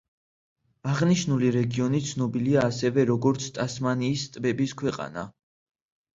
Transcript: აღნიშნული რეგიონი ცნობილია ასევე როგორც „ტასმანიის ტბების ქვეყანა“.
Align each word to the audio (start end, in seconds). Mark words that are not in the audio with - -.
აღნიშნული 0.93 1.51
რეგიონი 1.55 2.01
ცნობილია 2.13 2.65
ასევე 2.71 3.05
როგორც 3.11 3.47
„ტასმანიის 3.59 4.27
ტბების 4.39 4.75
ქვეყანა“. 4.83 5.29